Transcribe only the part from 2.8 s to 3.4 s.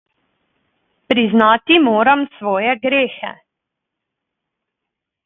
grehe.